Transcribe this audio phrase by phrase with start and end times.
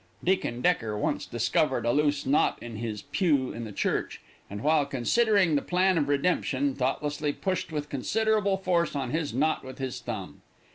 [0.23, 4.83] "Deacon Decker once discovered a loose knot in his pew seat in church, and while
[4.83, 9.99] considering the plan of redemption, thoughtlessly pushed with considerable force on this knot with his
[9.99, 10.41] thumb.